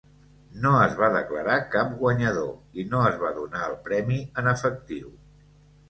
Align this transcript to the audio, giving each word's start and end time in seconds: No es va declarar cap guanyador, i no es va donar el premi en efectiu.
No 0.61 0.71
es 0.85 0.95
va 1.01 1.09
declarar 1.15 1.59
cap 1.77 1.93
guanyador, 2.01 2.51
i 2.85 2.89
no 2.95 3.05
es 3.13 3.23
va 3.27 3.33
donar 3.39 3.65
el 3.71 3.79
premi 3.87 4.21
en 4.43 4.55
efectiu. 4.59 5.19